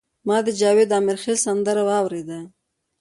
ما 0.27 0.37
د 0.45 0.47
جاوید 0.59 0.89
امیرخیل 0.99 1.37
سندره 1.45 1.83
واوریده. 1.89 2.39